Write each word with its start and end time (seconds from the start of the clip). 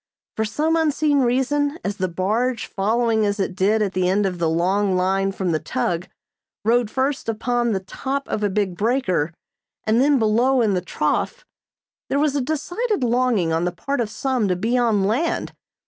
For 0.35 0.45
some 0.45 0.75
unseen 0.75 1.19
reason, 1.19 1.77
as 1.85 1.97
the 1.97 2.07
barge, 2.07 2.65
following 2.65 3.23
as 3.23 3.39
it 3.39 3.55
did 3.55 3.83
at 3.83 3.93
the 3.93 4.09
end 4.09 4.25
of 4.25 4.39
the 4.39 4.49
long 4.49 4.95
line 4.95 5.31
from 5.31 5.51
the 5.51 5.59
tug, 5.59 6.07
rode 6.65 6.89
first 6.89 7.29
upon 7.29 7.71
the 7.73 7.81
top 7.81 8.27
of 8.27 8.41
a 8.41 8.49
big 8.49 8.75
breaker 8.75 9.31
and 9.83 10.01
then 10.01 10.17
below 10.17 10.59
in 10.63 10.73
the 10.73 10.81
trough, 10.81 11.45
there 12.09 12.17
was 12.17 12.35
a 12.35 12.41
decided 12.41 13.03
longing 13.03 13.53
on 13.53 13.63
the 13.63 13.71
part 13.71 14.01
of 14.01 14.09
some 14.09 14.47
to 14.47 14.55
be 14.55 14.75
on 14.75 15.03
land. 15.03 15.53